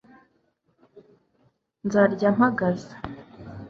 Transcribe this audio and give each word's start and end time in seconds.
nzarya 1.85 2.29
mpagaze 2.35 2.91